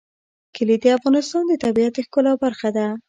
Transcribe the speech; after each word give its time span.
کلي 0.55 0.75
د 0.81 0.85
افغانستان 0.97 1.43
د 1.47 1.53
طبیعت 1.63 1.93
د 1.95 1.99
ښکلا 2.05 2.33
برخه 2.43 2.69
ده. 2.77 2.87